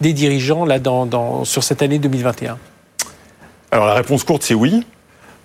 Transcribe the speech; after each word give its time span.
des 0.00 0.12
dirigeants 0.12 0.64
là, 0.64 0.78
dans, 0.78 1.44
sur 1.44 1.64
cette 1.64 1.82
année 1.82 1.98
2021 1.98 2.58
Alors 3.72 3.86
la 3.86 3.94
réponse 3.94 4.22
courte, 4.22 4.44
c'est 4.44 4.54
oui. 4.54 4.86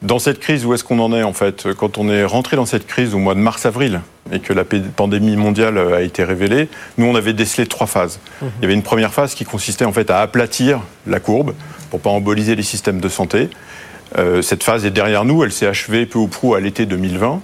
Dans 0.03 0.19
cette 0.19 0.39
crise, 0.39 0.63
où 0.63 0.75
est-ce 0.75 0.83
qu'on 0.83 0.99
en 0.99 1.11
est 1.15 1.23
en 1.23 1.33
fait? 1.33 1.73
Quand 1.73 1.97
on 1.97 2.07
est 2.07 2.23
rentré 2.23 2.55
dans 2.55 2.67
cette 2.67 2.85
crise 2.85 3.15
au 3.15 3.17
mois 3.17 3.33
de 3.33 3.39
mars-avril 3.39 4.01
et 4.31 4.39
que 4.39 4.53
la 4.53 4.63
pandémie 4.63 5.35
mondiale 5.35 5.79
a 5.79 6.01
été 6.01 6.23
révélée, 6.23 6.69
nous 6.99 7.07
on 7.07 7.15
avait 7.15 7.33
décelé 7.33 7.65
trois 7.65 7.87
phases. 7.87 8.19
Mhm. 8.43 8.49
Il 8.59 8.61
y 8.61 8.65
avait 8.65 8.75
une 8.75 8.83
première 8.83 9.11
phase 9.11 9.33
qui 9.33 9.45
consistait 9.45 9.85
en 9.85 9.93
fait 9.93 10.11
à 10.11 10.19
aplatir 10.21 10.81
la 11.07 11.19
courbe 11.19 11.55
pour 11.89 11.99
pas 11.99 12.11
emboliser 12.11 12.55
les 12.55 12.61
systèmes 12.61 12.99
de 12.99 13.09
santé. 13.09 13.49
Euh, 14.19 14.43
cette 14.43 14.63
phase 14.63 14.85
est 14.85 14.91
derrière 14.91 15.25
nous, 15.25 15.43
elle 15.43 15.51
s'est 15.51 15.65
achevée 15.65 16.05
peu 16.05 16.19
ou 16.19 16.27
prou 16.27 16.53
à 16.53 16.59
l'été 16.59 16.85
2020. 16.85 17.41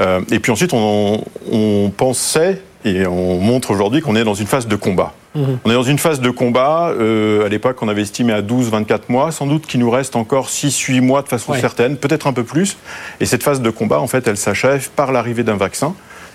Euh, 0.00 0.20
et 0.30 0.38
puis 0.38 0.52
ensuite, 0.52 0.74
on, 0.74 1.24
on 1.50 1.90
pensait 1.96 2.60
et 2.84 3.06
on 3.06 3.38
montre 3.38 3.70
aujourd'hui 3.70 4.00
qu'on 4.00 4.14
est 4.14 4.24
dans 4.24 4.34
une 4.34 4.46
phase 4.46 4.68
de 4.68 4.76
combat. 4.76 5.14
Mhm. 5.34 5.58
On 5.64 5.70
est 5.70 5.74
dans 5.74 5.82
une 5.82 5.98
phase 5.98 6.20
de 6.20 6.30
combat. 6.30 6.90
Euh, 6.90 7.46
à 7.46 7.48
l'époque, 7.48 7.78
on 7.82 7.88
avait 7.88 8.02
estimé 8.02 8.32
à 8.32 8.42
12-24 8.42 9.08
mois. 9.08 9.32
Sans 9.32 9.46
doute 9.46 9.66
qu'il 9.66 9.80
nous 9.80 9.90
reste 9.90 10.16
encore 10.16 10.48
6-8 10.48 11.00
mois 11.00 11.22
de 11.22 11.28
façon 11.28 11.54
certaine, 11.54 11.96
peut-être 11.96 12.26
un 12.26 12.32
peu 12.32 12.44
plus. 12.44 12.76
Et 13.20 13.26
cette 13.26 13.42
phase 13.42 13.62
de 13.62 13.70
combat, 13.70 14.00
en 14.00 14.06
fait, 14.06 14.28
elle 14.28 14.36
s'achève 14.36 14.90
par 14.90 15.12
l'arrivée 15.12 15.42
d'un 15.42 15.56
vaccin 15.56 15.94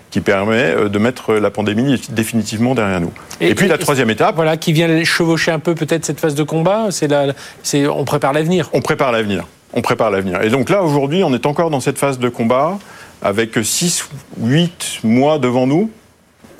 qui 0.09 0.21
permet 0.21 0.55
euh, 0.55 0.89
de 0.89 0.97
mettre 0.97 1.35
la 1.35 1.51
pandémie 1.51 2.01
définitivement 2.09 2.73
derrière 2.73 2.99
nous. 2.99 3.11
Et, 3.41 3.53
puis 3.53 3.67
la 3.67 3.77
troisième 3.77 4.09
étape. 4.09 4.35
Voilà, 4.35 4.57
qui 4.57 4.73
vient 4.73 5.03
chevaucher 5.03 5.51
un 5.51 5.59
peu 5.59 5.75
peut-être 5.75 6.03
cette 6.03 6.19
phase 6.19 6.33
de 6.33 6.43
combat. 6.43 6.87
C'est 6.91 7.87
on 7.87 8.05
prépare 8.05 8.33
l'avenir. 8.33 8.69
On 8.73 8.81
prépare 8.81 9.11
l'avenir. 9.11 9.45
On 9.73 9.81
prépare 9.81 10.09
l'avenir. 10.09 10.41
Et 10.41 10.49
donc 10.49 10.71
là, 10.71 10.81
aujourd'hui, 10.81 11.23
on 11.23 11.31
est 11.33 11.45
encore 11.45 11.69
dans 11.69 11.79
cette 11.79 11.99
phase 11.99 12.17
de 12.17 12.27
combat 12.27 12.79
avec 13.21 13.51
6, 13.61 14.09
8 14.41 15.01
mois 15.03 15.37
devant 15.37 15.67
nous, 15.67 15.91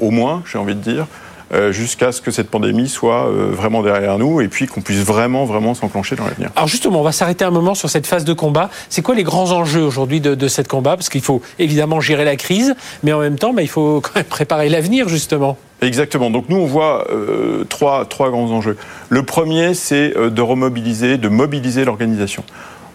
au 0.02 0.12
moins, 0.12 0.44
j'ai 0.46 0.58
envie 0.58 0.76
de 0.76 0.82
dire, 0.82 1.08
euh, 1.52 1.72
jusqu'à 1.72 2.12
ce 2.12 2.22
que 2.22 2.30
cette 2.30 2.52
pandémie 2.52 2.88
soit 2.88 3.26
euh, 3.26 3.50
vraiment 3.52 3.82
derrière 3.82 4.20
nous 4.20 4.40
et 4.40 4.48
puis 4.48 4.68
qu'on 4.68 4.82
puisse 4.82 5.00
vraiment, 5.00 5.46
vraiment 5.46 5.74
s'enclencher 5.74 6.16
dans 6.16 6.26
l'avenir. 6.26 6.52
Alors 6.56 6.68
justement, 6.68 7.00
on 7.00 7.04
va 7.04 7.12
s'arrêter 7.12 7.44
un 7.44 7.50
moment 7.50 7.74
sur 7.74 7.90
cette 7.90 8.06
phase 8.06 8.24
de 8.24 8.34
combat. 8.34 8.70
C'est 8.90 9.02
quoi 9.02 9.16
les 9.16 9.24
grands 9.24 9.52
enjeux 9.52 9.82
aujourd'hui 9.82 10.22
de, 10.22 10.36
de 10.36 10.48
cette 10.48 10.68
combat? 10.68 10.96
Parce 10.96 11.10
qu'il 11.10 11.22
faut 11.22 11.42
évidemment 11.58 12.02
gérer 12.02 12.24
la 12.24 12.36
crise, 12.36 12.76
mais 13.02 13.14
en 13.14 13.20
même 13.20 13.40
temps, 13.40 13.52
bah, 13.54 13.64
il 13.64 13.68
faut 13.68 14.00
quand 14.00 14.16
même 14.16 14.26
préparer 14.26 14.70
l'avenir, 14.70 15.10
justement. 15.10 15.58
Exactement. 15.82 16.30
Donc 16.30 16.50
nous, 16.50 16.58
on 16.58 16.68
voit 16.68 17.08
euh, 17.10 17.64
trois, 17.68 18.06
trois 18.06 18.30
grands 18.30 18.52
enjeux. 18.52 18.78
Le 19.10 19.24
premier, 19.24 19.74
c'est 19.74 20.14
de 20.14 20.42
remobiliser, 20.44 21.18
de 21.18 21.30
mobiliser 21.30 21.84
l'organisation. 21.84 22.44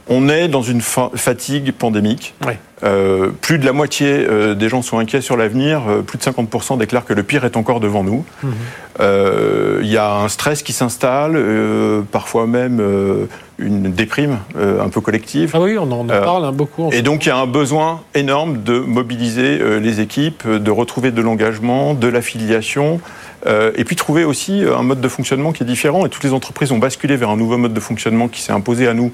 On 0.08 0.28
est 0.28 0.48
dans 0.48 0.62
une 0.62 0.82
fatigue 0.82 1.72
pandémique. 1.72 2.34
Euh, 2.82 3.30
plus 3.40 3.58
de 3.58 3.64
la 3.64 3.72
moitié 3.72 4.08
euh, 4.08 4.54
des 4.54 4.68
gens 4.68 4.82
sont 4.82 4.98
inquiets 4.98 5.22
sur 5.22 5.38
l'avenir. 5.38 5.82
Euh, 5.88 6.02
plus 6.02 6.18
de 6.18 6.22
50% 6.22 6.76
déclarent 6.76 7.06
que 7.06 7.14
le 7.14 7.22
pire 7.22 7.46
est 7.46 7.56
encore 7.56 7.80
devant 7.80 8.04
nous. 8.04 8.24
Mhm. 8.42 8.52
Il 9.82 9.90
y 9.90 9.96
a 9.96 10.14
un 10.14 10.28
stress 10.28 10.62
qui 10.62 10.72
s'installe, 10.72 11.36
parfois 12.12 12.46
même 12.46 12.80
une 13.58 13.92
déprime 13.92 14.38
un 14.56 14.88
peu 14.88 15.00
collective. 15.00 15.50
Ah 15.52 15.60
oui, 15.60 15.76
on 15.78 15.90
en 15.90 16.06
parle 16.06 16.44
hein, 16.44 16.52
beaucoup. 16.52 16.90
et 16.92 17.02
donc 17.02 17.26
il 17.26 17.28
y 17.28 17.32
a 17.32 17.36
un 17.36 17.46
besoin 17.46 18.02
énorme 18.14 18.62
de 18.62 18.78
mobiliser 18.78 19.58
les 19.80 20.00
équipes, 20.00 20.48
de 20.48 20.70
retrouver 20.70 21.10
de 21.10 21.20
l'engagement, 21.20 21.94
de 21.94 22.06
l'affiliation. 22.06 23.00
et 23.46 23.84
puis 23.84 23.96
trouver 23.96 24.24
aussi 24.24 24.62
un 24.64 24.84
mode 24.84 25.00
de 25.00 25.08
fonctionnement 25.08 25.52
qui 25.52 25.64
est 25.64 25.66
différent. 25.66 26.06
Et 26.06 26.08
toutes 26.08 26.24
les 26.24 26.32
entreprises 26.32 26.70
ont 26.70 26.78
basculé 26.78 27.16
vers 27.16 27.30
un 27.30 27.36
nouveau 27.36 27.58
mode 27.58 27.74
de 27.74 27.80
fonctionnement 27.80 28.28
qui 28.28 28.40
s'est 28.40 28.52
imposé 28.52 28.86
à 28.86 28.94
nous 28.94 29.10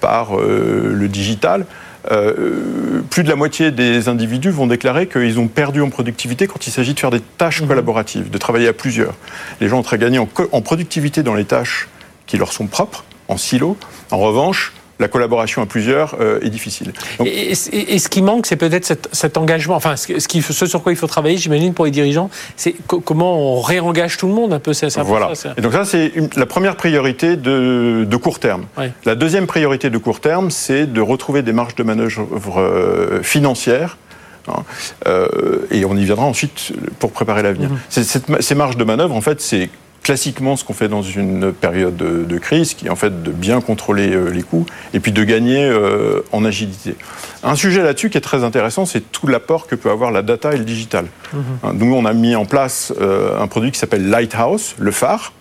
par 0.00 0.38
euh, 0.38 0.92
le 0.94 1.08
digital. 1.08 1.66
Euh, 2.10 3.02
plus 3.10 3.22
de 3.22 3.28
la 3.28 3.36
moitié 3.36 3.70
des 3.70 4.08
individus 4.08 4.50
vont 4.50 4.66
déclarer 4.66 5.06
qu'ils 5.06 5.38
ont 5.38 5.46
perdu 5.46 5.80
en 5.82 5.90
productivité 5.90 6.48
quand 6.48 6.66
il 6.66 6.70
s'agit 6.70 6.94
de 6.94 7.00
faire 7.00 7.10
des 7.10 7.20
tâches 7.20 7.62
mmh. 7.62 7.68
collaboratives, 7.68 8.30
de 8.30 8.38
travailler 8.38 8.68
à 8.68 8.72
plusieurs. 8.72 9.14
Les 9.60 9.68
gens 9.68 9.78
ont 9.78 9.84
très 9.84 9.98
gagné 9.98 10.18
en, 10.18 10.28
en 10.50 10.62
productivité 10.62 11.22
dans 11.22 11.34
les 11.34 11.44
tâches 11.44 11.88
qui 12.26 12.38
leur 12.38 12.52
sont 12.52 12.66
propres, 12.66 13.04
en 13.28 13.36
silo. 13.36 13.76
En 14.10 14.18
revanche, 14.18 14.72
la 15.02 15.08
collaboration 15.08 15.60
à 15.60 15.66
plusieurs 15.66 16.16
euh, 16.20 16.40
est 16.42 16.48
difficile. 16.48 16.92
Et, 17.24 17.54
ce 17.54 18.08
qui 18.08 18.22
manque, 18.22 18.46
c'est 18.46 18.56
peut-être 18.56 18.96
cet, 19.12 19.36
engagement. 19.36 19.74
Enfin, 19.74 19.96
ce, 19.96 20.06
qui, 20.06 20.40
ce, 20.40 20.66
sur 20.66 20.82
quoi 20.82 20.92
il 20.92 20.96
faut 20.96 21.08
travailler, 21.08 21.36
j'imagine, 21.36 21.74
pour 21.74 21.84
les 21.84 21.90
dirigeants, 21.90 22.30
c'est 22.56 22.74
comment 22.86 23.56
on 23.56 23.60
réengage 23.60 24.16
tout 24.16 24.28
le 24.28 24.32
monde 24.32 24.52
un 24.52 24.60
peu. 24.60 24.72
Ça, 24.72 24.88
voilà. 25.02 25.32
et 25.56 25.60
donc 25.60 25.72
ça, 25.72 25.84
c'est 25.84 26.12
la 26.36 26.46
première 26.46 26.76
priorité 26.76 27.36
de, 27.36 28.16
court 28.22 28.38
terme. 28.38 28.64
La 29.04 29.16
deuxième 29.16 29.46
priorité 29.46 29.90
de 29.90 29.98
court 29.98 30.20
terme, 30.20 30.50
c'est 30.50 30.86
de 30.86 31.00
retrouver 31.00 31.42
des 31.42 31.52
marges 31.52 31.74
de 31.74 31.82
manœuvre 31.82 32.60
euh, 32.60 33.22
financières 33.22 33.98
hein. 34.46 34.62
euh, 35.08 35.66
et 35.72 35.84
on 35.84 35.96
y 35.96 36.04
viendra 36.04 36.26
ensuite 36.26 36.72
pour 37.00 37.10
préparer 37.10 37.42
l'avenir. 37.42 37.70
Mhm. 37.70 38.38
Ces 38.40 38.54
marges 38.54 38.76
de 38.76 38.84
manœuvre, 38.84 39.16
en 39.16 39.20
fait, 39.20 39.40
c'est 39.40 39.68
classiquement 40.02 40.56
ce 40.56 40.64
qu'on 40.64 40.72
fait 40.72 40.88
dans 40.88 41.02
une 41.02 41.52
période 41.52 41.96
de, 41.96 42.38
crise, 42.38 42.74
qui 42.74 42.86
est 42.86 42.90
en 42.90 42.96
fait 42.96 43.22
de 43.22 43.30
bien 43.30 43.60
contrôler 43.60 44.12
euh, 44.12 44.30
les 44.30 44.42
coûts 44.42 44.66
et 44.94 45.00
puis 45.00 45.12
de 45.12 45.22
gagner 45.22 45.64
euh, 45.64 46.20
en 46.32 46.44
agilité. 46.44 46.96
Un 47.44 47.54
sujet 47.54 47.82
là-dessus 47.82 48.10
qui 48.10 48.18
est 48.18 48.22
très 48.22 48.42
intéressant, 48.42 48.84
c'est 48.84 49.12
tout 49.12 49.28
l'apport 49.28 49.66
que 49.66 49.76
peut 49.76 49.90
avoir 49.90 50.10
la 50.10 50.22
data 50.22 50.52
et 50.54 50.56
le 50.56 50.64
digital. 50.64 51.06
Mhm. 51.32 51.42
Hein, 51.62 51.72
nous, 51.74 51.94
on 51.94 52.04
a 52.04 52.12
mis 52.14 52.34
en 52.34 52.46
place 52.46 52.92
euh, 53.00 53.40
un 53.40 53.46
produit 53.46 53.70
qui 53.70 53.78
s'appelle 53.78 54.08
Lighthouse, 54.08 54.74
le 54.78 54.90
phare, 54.90 55.32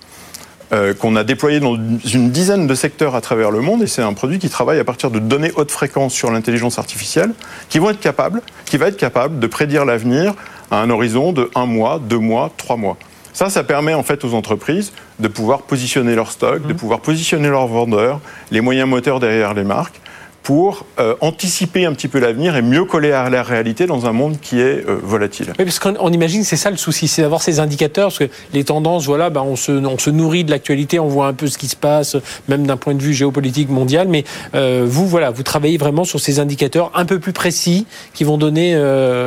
qu'on 1.00 1.18
a 1.18 1.26
déployé 1.26 1.60
dans 1.60 1.76
une 1.76 2.32
dizaine 2.32 2.66
de 2.66 2.76
secteurs 2.76 3.14
à 3.14 3.20
travers 3.20 3.52
le 3.52 3.60
monde, 3.60 3.84
et 3.84 3.88
c'est 3.88 4.02
un 4.02 4.14
produit 4.14 4.40
qui 4.40 4.48
travaille 4.48 4.80
à 4.80 4.86
partir 4.86 5.12
de 5.12 5.20
données 5.20 5.52
haute 5.58 5.70
fréquence 5.70 6.14
sur 6.14 6.32
l'intelligence 6.32 6.80
artificielle, 6.80 7.34
qui 7.68 7.78
vont 7.78 7.90
être 7.90 8.00
capables, 8.00 8.42
qui 8.64 8.78
va 8.78 8.88
être 8.88 8.96
capable 8.96 9.40
de 9.40 9.48
prédire 9.48 9.84
l'avenir 9.84 10.34
à 10.72 10.78
un 10.78 10.90
horizon 10.90 11.34
de 11.34 11.52
un 11.56 11.66
mois, 11.66 12.00
deux 12.00 12.20
mois, 12.20 12.54
trois 12.56 12.78
mois. 12.78 12.98
Ça, 13.34 13.50
ça 13.50 13.64
permet 13.64 13.94
en 13.94 14.04
fait 14.04 14.24
aux 14.26 14.34
entreprises 14.34 14.92
de 15.20 15.28
pouvoir 15.28 15.62
positionner 15.64 16.16
leur 16.16 16.32
stock, 16.32 16.66
de 16.66 16.74
mmh. 16.74 16.78
pouvoir 16.78 17.00
positionner 17.00 17.50
leurs 17.50 17.68
vendeurs, 17.68 18.20
les 18.52 18.62
moyens 18.62 18.90
moteurs 18.90 19.20
derrière 19.20 19.54
les 19.54 19.64
marques, 19.64 20.02
pour 20.44 20.86
euh, 21.00 21.16
anticiper 21.22 21.86
un 21.86 21.94
petit 21.94 22.08
peu 22.08 22.20
l'avenir 22.20 22.56
et 22.56 22.62
mieux 22.62 22.86
coller 22.86 23.12
à 23.12 23.30
la 23.30 23.44
réalité 23.44 23.86
dans 23.86 24.08
un 24.08 24.12
monde 24.12 24.40
qui 24.42 24.60
est 24.60 24.88
euh, 24.88 24.98
volatile. 25.02 25.54
Oui, 25.60 25.66
parce 25.66 25.78
qu'on 25.80 26.12
imagine 26.12 26.44
c'est 26.44 26.58
ça 26.58 26.72
le 26.72 26.78
souci, 26.78 27.08
c'est 27.08 27.22
d'avoir 27.22 27.44
ces 27.44 27.60
indicateurs, 27.60 28.08
parce 28.08 28.20
que 28.20 28.30
les 28.54 28.64
tendances, 28.64 29.06
voilà, 29.06 29.30
ben 29.30 29.42
on, 29.42 29.56
se, 29.56 29.72
on 29.72 30.00
se 30.00 30.10
nourrit 30.10 30.44
de 30.44 30.52
l'actualité, 30.52 31.00
on 31.00 31.08
voit 31.08 31.28
un 31.28 31.34
peu 31.34 31.48
ce 31.48 31.58
qui 31.58 31.68
se 31.68 31.76
passe, 31.76 32.18
même 32.50 32.66
d'un 32.66 32.78
point 32.78 32.96
de 32.96 33.02
vue 33.02 33.14
géopolitique 33.14 33.70
mondial, 33.70 34.08
mais 34.08 34.24
euh, 34.56 34.84
vous, 34.88 35.08
voilà, 35.08 35.30
vous 35.30 35.44
travaillez 35.44 35.78
vraiment 35.78 36.06
sur 36.06 36.20
ces 36.20 36.40
indicateurs 36.40 36.92
un 36.96 37.06
peu 37.06 37.20
plus 37.20 37.34
précis 37.34 37.86
qui 38.14 38.24
vont 38.24 38.38
donner... 38.38 38.72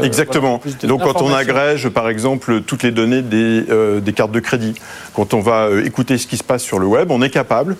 Exactement. 0.02 0.60
Donc 0.82 1.02
quand 1.02 1.22
on 1.22 1.32
agrège, 1.32 1.88
par 1.88 2.08
exemple, 2.08 2.62
toutes 2.62 2.82
les 2.82 2.90
données 2.90 3.22
des, 3.22 3.64
des 4.00 4.12
cartes 4.12 4.32
de 4.32 4.40
crédit, 4.40 4.74
quand 5.14 5.34
on 5.34 5.40
va 5.40 5.68
écouter 5.84 6.18
ce 6.18 6.26
qui 6.26 6.36
se 6.36 6.44
passe 6.44 6.62
sur 6.62 6.78
le 6.78 6.86
web, 6.86 7.10
on 7.10 7.22
est 7.22 7.30
capable 7.30 7.76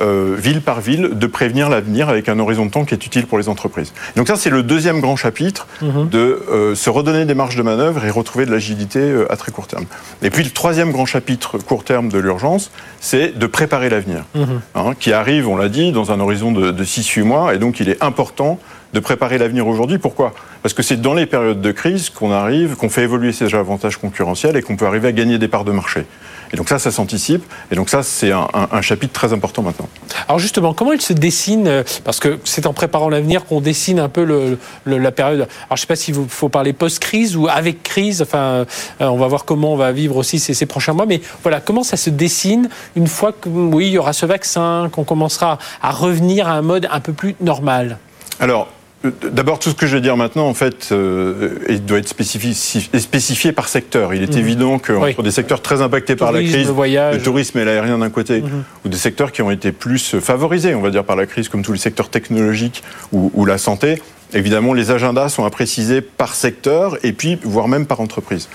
euh, 0.00 0.36
ville 0.38 0.60
par 0.60 0.80
ville, 0.80 1.10
de 1.12 1.26
prévenir 1.26 1.68
l'avenir 1.68 2.08
avec 2.08 2.28
un 2.28 2.38
horizon 2.38 2.66
de 2.66 2.70
temps 2.70 2.84
qui 2.84 2.94
est 2.94 3.06
utile 3.06 3.26
pour 3.26 3.38
les 3.38 3.48
entreprises. 3.48 3.92
Donc 4.16 4.28
ça, 4.28 4.36
c'est 4.36 4.50
le 4.50 4.62
deuxième 4.62 5.00
grand 5.00 5.16
chapitre 5.16 5.66
mhm. 5.82 6.08
de 6.08 6.42
euh, 6.50 6.74
se 6.74 6.90
redonner 6.90 7.24
des 7.24 7.34
marges 7.34 7.56
de 7.56 7.62
manœuvre 7.62 8.04
et 8.04 8.10
retrouver 8.10 8.46
de 8.46 8.50
l'agilité 8.50 9.00
euh, 9.00 9.32
à 9.32 9.36
très 9.36 9.52
court 9.52 9.66
terme. 9.66 9.84
Et 10.22 10.30
puis 10.30 10.44
le 10.44 10.50
troisième 10.50 10.92
grand 10.92 11.06
chapitre 11.06 11.58
court 11.58 11.84
terme 11.84 12.08
de 12.08 12.18
l'urgence, 12.18 12.70
c'est 13.00 13.38
de 13.38 13.46
préparer 13.46 13.88
l'avenir, 13.88 14.24
mhm. 14.34 14.60
hein, 14.74 14.92
qui 14.98 15.12
arrive, 15.12 15.48
on 15.48 15.56
l'a 15.56 15.68
dit, 15.68 15.92
dans 15.92 16.12
un 16.12 16.20
horizon 16.20 16.52
de, 16.52 16.70
de 16.70 16.84
6-8 16.84 17.22
mois, 17.22 17.54
et 17.54 17.58
donc 17.58 17.80
il 17.80 17.88
est 17.88 18.02
important 18.02 18.58
de 18.94 19.00
préparer 19.00 19.38
l'avenir 19.38 19.66
aujourd'hui. 19.66 19.98
Pourquoi? 19.98 20.32
Parce 20.62 20.74
que 20.74 20.82
c'est 20.82 21.00
dans 21.00 21.14
les 21.14 21.26
périodes 21.26 21.60
de 21.60 21.72
crise 21.72 22.10
qu'on 22.10 22.32
arrive, 22.32 22.76
qu'on 22.76 22.88
fait 22.88 23.02
évoluer 23.02 23.32
ces 23.32 23.54
avantages 23.54 23.96
concurrentiels 23.96 24.56
et 24.56 24.62
qu'on 24.62 24.76
peut 24.76 24.86
arriver 24.86 25.08
à 25.08 25.12
gagner 25.12 25.38
des 25.38 25.48
parts 25.48 25.64
de 25.64 25.72
marché. 25.72 26.06
Et 26.52 26.56
donc 26.56 26.68
ça, 26.68 26.78
ça 26.78 26.90
s'anticipe. 26.90 27.44
Et 27.70 27.74
donc 27.74 27.88
ça, 27.88 28.02
c'est 28.02 28.32
un, 28.32 28.46
chapitre 28.80 29.12
très 29.12 29.32
important 29.32 29.62
maintenant. 29.62 29.88
Alors 30.28 30.38
justement, 30.38 30.72
comment 30.72 30.92
il 30.92 31.00
se 31.00 31.12
dessine 31.12 31.66
euh, 31.66 31.82
Parce 32.04 32.20
que 32.20 32.38
c'est 32.44 32.66
en 32.66 32.72
préparant 32.72 33.08
l'avenir 33.08 33.44
qu'on 33.44 33.60
dessine 33.60 33.98
un 33.98 34.08
peu 34.08 34.24
le, 34.24 34.58
la 34.86 35.12
période. 35.12 35.40
Alors 35.40 35.48
je 35.70 35.74
ne 35.74 35.78
sais 35.78 35.86
pas 35.86 35.96
s'il 35.96 36.14
faut 36.28 36.48
parler 36.48 36.72
post-crise 36.72 37.36
ou 37.36 37.48
avec 37.48 37.82
crise. 37.82 38.22
Enfin, 38.22 38.38
euh, 38.38 38.64
on 39.00 39.16
va 39.16 39.26
voir 39.26 39.44
comment 39.44 39.72
on 39.72 39.76
va 39.76 39.92
vivre 39.92 40.16
aussi 40.16 40.38
ces, 40.38 40.54
ces, 40.54 40.66
prochains 40.66 40.92
mois. 40.92 41.06
Mais 41.06 41.20
voilà, 41.42 41.60
comment 41.60 41.82
ça 41.82 41.96
se 41.96 42.10
dessine 42.10 42.68
une 42.96 43.06
fois 43.06 43.32
que 43.32 43.48
oui, 43.48 43.88
il 43.88 43.92
y 43.92 43.98
aura 43.98 44.12
ce 44.12 44.26
vaccin, 44.26 44.88
qu'on 44.92 45.04
commencera 45.04 45.58
à 45.82 45.90
revenir 45.90 46.48
à 46.48 46.52
un 46.52 46.62
mode 46.62 46.88
un 46.90 47.00
peu 47.00 47.12
plus 47.12 47.34
normal? 47.40 47.98
Alors, 48.40 48.68
D'abord, 49.04 49.60
tout 49.60 49.70
ce 49.70 49.76
que 49.76 49.86
je 49.86 49.94
vais 49.94 50.00
dire 50.00 50.16
maintenant, 50.16 50.48
en 50.48 50.54
fait, 50.54 50.88
euh, 50.90 51.78
doit 51.86 51.98
être 51.98 52.08
spécifié, 52.08 53.52
par 53.52 53.68
secteur. 53.68 54.12
Il 54.12 54.24
est 54.24 54.32
mhm. 54.32 54.38
évident 54.38 54.78
que 54.80 54.92
entre 54.92 55.22
des 55.22 55.30
secteurs 55.30 55.62
très 55.62 55.82
impactés 55.82 56.16
par 56.16 56.32
la 56.32 56.42
crise, 56.42 56.68
le, 56.68 57.18
tourisme 57.22 57.58
et 57.58 57.64
l'aérien 57.64 57.98
d'un 57.98 58.10
côté, 58.10 58.40
mhm. 58.40 58.64
ou 58.84 58.88
des 58.88 58.96
secteurs 58.96 59.30
qui 59.30 59.40
ont 59.42 59.52
été 59.52 59.70
plus 59.70 60.18
favorisés, 60.18 60.74
on 60.74 60.80
va 60.80 60.90
dire, 60.90 61.04
par 61.04 61.14
la 61.14 61.26
crise, 61.26 61.48
comme 61.48 61.62
tous 61.62 61.72
les 61.72 61.78
secteurs 61.78 62.08
technologiques 62.08 62.82
ou, 63.12 63.44
la 63.44 63.56
santé, 63.56 64.02
évidemment, 64.34 64.74
les 64.74 64.90
agendas 64.90 65.28
sont 65.28 65.44
à 65.44 65.50
préciser 65.50 66.00
par 66.00 66.34
secteur 66.34 66.98
et 67.04 67.12
puis, 67.12 67.38
voire 67.44 67.68
même 67.68 67.86
par 67.86 68.00
entreprise. 68.00 68.48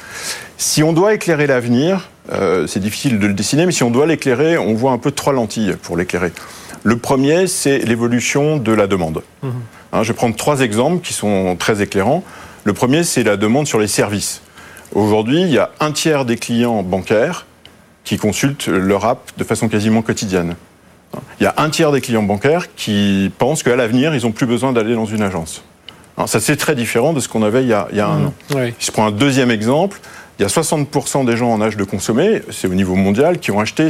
Si 0.57 0.83
on 0.83 0.91
doit 0.91 1.13
éclairer 1.13 1.47
l'avenir, 1.47 2.09
euh, 2.33 2.67
c'est 2.67 2.81
difficile 2.81 3.17
de 3.17 3.27
le 3.27 3.33
dessiner, 3.33 3.65
mais 3.65 3.71
si 3.71 3.83
on 3.83 3.91
doit 3.91 4.05
l'éclairer, 4.05 4.57
on 4.57 4.73
voit 4.73 4.91
un 4.91 4.97
peu 4.97 5.11
trois 5.11 5.31
lentilles 5.31 5.75
pour 5.81 5.95
l'éclairer. 5.95 6.33
Le 6.83 6.97
premier, 6.97 7.47
c'est 7.47 7.79
l'évolution 7.79 8.57
de 8.57 8.73
la 8.73 8.87
demande. 8.87 9.23
Mhm. 9.41 9.51
Hein, 9.93 10.01
je 10.01 10.09
vais 10.09 10.15
prendre 10.15 10.35
trois 10.35 10.61
exemples 10.61 11.05
qui 11.05 11.13
sont 11.13 11.55
très 11.57 11.81
éclairants. 11.81 12.23
Le 12.63 12.73
premier, 12.73 13.03
c'est 13.03 13.23
la 13.23 13.37
demande 13.37 13.67
sur 13.67 13.79
les 13.79 13.87
services. 13.87 14.41
Aujourd'hui, 14.95 15.41
il 15.41 15.49
y 15.49 15.59
a 15.59 15.69
un 15.79 15.91
tiers 15.91 16.25
des 16.25 16.35
clients 16.35 16.81
bancaires 16.81 17.45
qui 18.03 18.17
consultent 18.17 18.67
leur 18.67 19.05
app 19.05 19.31
de 19.37 19.43
façon 19.43 19.69
quasiment 19.69 20.01
quotidienne. 20.01 20.55
Il 21.39 21.43
y 21.43 21.45
a 21.45 21.53
un 21.57 21.69
tiers 21.69 21.91
des 21.91 22.01
clients 22.01 22.23
bancaires 22.23 22.73
qui 22.75 23.31
pensent 23.37 23.61
qu'à 23.61 23.75
l'avenir, 23.75 24.15
ils 24.15 24.23
n'ont 24.23 24.31
plus 24.31 24.47
besoin 24.47 24.73
d'aller 24.73 24.95
dans 24.95 25.05
une 25.05 25.21
agence. 25.21 25.63
Ça, 26.25 26.39
c'est 26.39 26.57
très 26.57 26.75
différent 26.75 27.13
de 27.13 27.19
ce 27.19 27.27
qu'on 27.27 27.43
avait 27.43 27.63
il 27.63 27.69
y 27.69 27.73
a, 27.73 27.87
un 27.91 28.19
mmh. 28.19 28.25
an. 28.25 28.33
Si 28.79 28.87
je 28.87 28.91
prends 28.91 29.05
un 29.05 29.11
deuxième 29.11 29.51
exemple, 29.51 29.99
il 30.39 30.43
y 30.43 30.45
a 30.45 30.47
60% 30.47 31.25
des 31.25 31.37
gens 31.37 31.51
en 31.51 31.61
âge 31.61 31.77
de 31.77 31.83
consommer, 31.83 32.41
c'est 32.51 32.67
au 32.67 32.73
niveau 32.73 32.95
mondial, 32.95 33.39
qui 33.39 33.51
ont 33.51 33.59
acheté 33.59 33.89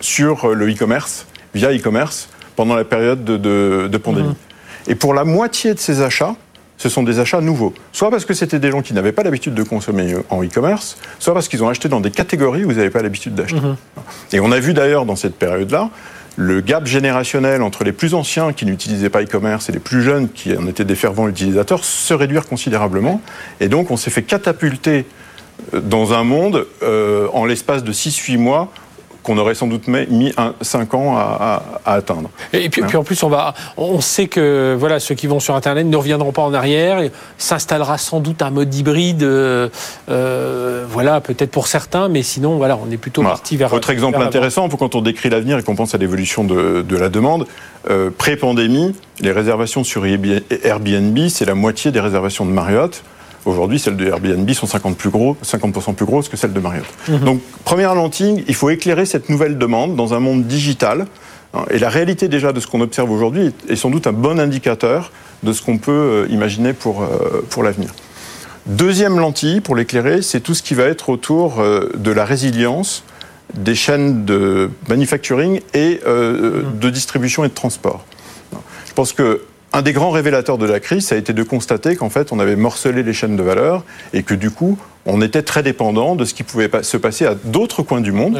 sur 0.00 0.48
le 0.48 0.72
e-commerce, 0.72 1.26
via 1.54 1.72
e-commerce, 1.72 2.28
pendant 2.54 2.76
la 2.76 2.84
période 2.84 3.24
de, 3.24 3.98
pandémie. 3.98 4.28
Mmh. 4.28 4.49
Et 4.88 4.94
pour 4.94 5.14
la 5.14 5.24
moitié 5.24 5.74
de 5.74 5.78
ces 5.78 6.02
achats, 6.02 6.34
ce 6.76 6.88
sont 6.88 7.02
des 7.02 7.18
achats 7.18 7.40
nouveaux. 7.40 7.74
Soit 7.92 8.10
parce 8.10 8.24
que 8.24 8.32
c'était 8.32 8.58
des 8.58 8.70
gens 8.70 8.80
qui 8.80 8.94
n'avaient 8.94 9.12
pas 9.12 9.22
l'habitude 9.22 9.54
de 9.54 9.62
consommer 9.62 10.14
en 10.30 10.42
e-commerce, 10.42 10.96
soit 11.18 11.34
parce 11.34 11.48
qu'ils 11.48 11.62
ont 11.62 11.68
acheté 11.68 11.88
dans 11.88 12.00
des 12.00 12.10
catégories 12.10 12.64
où 12.64 12.68
vous 12.68 12.76
n'avez 12.76 12.90
pas 12.90 13.02
l'habitude 13.02 13.34
d'acheter. 13.34 13.60
Mmh. 13.60 13.76
Et 14.32 14.40
on 14.40 14.50
a 14.50 14.58
vu 14.58 14.72
d'ailleurs 14.72 15.04
dans 15.04 15.16
cette 15.16 15.36
période-là 15.36 15.90
le 16.36 16.62
gap 16.62 16.86
générationnel 16.86 17.60
entre 17.60 17.84
les 17.84 17.92
plus 17.92 18.14
anciens 18.14 18.54
qui 18.54 18.64
n'utilisaient 18.64 19.10
pas 19.10 19.22
e-commerce 19.22 19.68
et 19.68 19.72
les 19.72 19.78
plus 19.78 20.02
jeunes 20.02 20.30
qui 20.30 20.56
en 20.56 20.66
étaient 20.66 20.86
des 20.86 20.94
fervents 20.94 21.28
utilisateurs 21.28 21.84
se 21.84 22.14
réduire 22.14 22.46
considérablement. 22.46 23.20
Et 23.60 23.68
donc 23.68 23.90
on 23.90 23.98
s'est 23.98 24.10
fait 24.10 24.22
catapulter 24.22 25.04
dans 25.74 26.14
un 26.14 26.24
monde 26.24 26.66
euh, 26.82 27.28
en 27.34 27.44
l'espace 27.44 27.84
de 27.84 27.92
6-8 27.92 28.38
mois 28.38 28.72
qu'on 29.30 29.38
aurait 29.38 29.54
sans 29.54 29.68
doute 29.68 29.86
mis 29.86 30.32
5 30.60 30.94
ans 30.94 31.16
à, 31.16 31.62
atteindre. 31.86 32.30
Et 32.52 32.68
puis, 32.68 32.82
puis, 32.82 32.96
en 32.96 33.04
plus, 33.04 33.22
on, 33.22 33.28
va, 33.28 33.54
on 33.76 34.00
sait 34.00 34.26
que 34.26 34.76
voilà, 34.76 34.98
ceux 34.98 35.14
qui 35.14 35.28
vont 35.28 35.38
sur 35.38 35.54
Internet 35.54 35.86
ne 35.86 35.96
reviendront 35.96 36.32
pas 36.32 36.42
en 36.42 36.52
arrière. 36.52 37.00
S'installera 37.38 37.96
sans 37.96 38.18
doute 38.18 38.42
un 38.42 38.50
mode 38.50 38.74
hybride, 38.74 39.22
euh, 39.22 39.68
euh, 40.08 40.84
voilà, 40.88 41.20
peut-être 41.20 41.52
pour 41.52 41.68
certains, 41.68 42.08
mais 42.08 42.24
sinon, 42.24 42.56
voilà, 42.56 42.76
on 42.76 42.90
est 42.90 42.96
plutôt 42.96 43.22
parti 43.22 43.56
vers. 43.56 43.72
Autre 43.72 43.90
exemple 43.90 44.20
intéressant, 44.20 44.68
quand 44.68 44.96
on 44.96 45.00
décrit 45.00 45.30
l'avenir 45.30 45.58
et 45.58 45.62
qu'on 45.62 45.76
pense 45.76 45.94
à 45.94 45.98
l'évolution 45.98 46.42
de, 46.42 46.82
de, 46.82 46.96
la 46.96 47.08
demande, 47.08 47.46
euh, 47.88 48.10
pré-pandémie, 48.10 48.96
les 49.20 49.30
réservations 49.30 49.84
sur 49.84 50.04
Airbnb, 50.06 51.18
c'est 51.28 51.44
la 51.44 51.54
moitié 51.54 51.92
des 51.92 52.00
réservations 52.00 52.44
de 52.44 52.50
Marriott. 52.50 53.04
Aujourd'hui, 53.46 53.78
celles 53.78 53.96
de 53.96 54.06
Airbnb 54.06 54.50
sont 54.52 54.66
50%, 54.66 54.94
plus 54.94 55.10
gros, 55.10 55.36
50 55.42 55.96
plus 55.96 56.04
grosses 56.04 56.28
que 56.28 56.36
celles 56.36 56.52
de 56.52 56.60
Marriott. 56.60 56.84
Mhm. 57.08 57.18
Donc, 57.20 57.40
première 57.64 57.94
lentille, 57.94 58.44
il 58.48 58.54
faut 58.54 58.70
éclairer 58.70 59.06
cette 59.06 59.28
nouvelle 59.28 59.56
demande 59.56 59.96
dans 59.96 60.12
un 60.14 60.20
monde 60.20 60.44
digital. 60.44 61.06
Hein, 61.54 61.64
et 61.70 61.78
la 61.78 61.88
réalité 61.88 62.28
déjà 62.28 62.52
de 62.52 62.60
ce 62.60 62.66
qu'on 62.66 62.80
observe 62.80 63.10
aujourd'hui 63.10 63.52
est 63.68 63.76
sans 63.76 63.90
doute 63.90 64.06
un 64.06 64.12
bon 64.12 64.38
indicateur 64.38 65.10
de 65.42 65.52
ce 65.52 65.62
qu'on 65.62 65.78
peut 65.78 65.90
euh, 65.90 66.26
imaginer 66.30 66.74
pour, 66.74 67.02
euh, 67.02 67.44
pour 67.48 67.62
l'avenir. 67.62 67.90
Deuxième 68.66 69.18
lentille, 69.18 69.60
pour 69.60 69.74
l'éclairer, 69.74 70.20
c'est 70.20 70.40
tout 70.40 70.54
ce 70.54 70.62
qui 70.62 70.74
va 70.74 70.84
être 70.84 71.08
autour 71.08 71.60
euh, 71.60 71.90
de 71.96 72.10
la 72.10 72.26
résilience 72.26 73.04
des 73.54 73.74
chaînes 73.74 74.26
de 74.26 74.70
manufacturing 74.88 75.60
et 75.74 76.00
mhm. 76.06 76.78
de 76.78 76.90
distribution 76.90 77.42
et 77.42 77.48
de 77.48 77.54
transport. 77.54 78.04
Je 78.86 78.92
pense 78.92 79.12
que 79.12 79.42
un 79.72 79.82
des 79.82 79.92
grands 79.92 80.10
révélateurs 80.10 80.58
de 80.58 80.66
la 80.66 80.80
crise, 80.80 81.06
ça 81.06 81.14
a 81.14 81.18
été 81.18 81.32
de 81.32 81.42
constater 81.42 81.96
qu'en 81.96 82.10
fait, 82.10 82.32
on 82.32 82.38
avait 82.38 82.56
morcelé 82.56 83.02
les 83.02 83.12
chaînes 83.12 83.36
de 83.36 83.42
valeur 83.42 83.84
et 84.12 84.22
que 84.22 84.34
du 84.34 84.50
coup, 84.50 84.78
on 85.06 85.22
était 85.22 85.42
très 85.42 85.62
dépendant 85.62 86.14
de 86.14 86.24
ce 86.24 86.34
qui 86.34 86.42
pouvait 86.42 86.68
se 86.82 86.96
passer 86.96 87.24
à 87.24 87.34
d'autres 87.34 87.82
coins 87.82 88.00
du 88.00 88.12
monde 88.12 88.38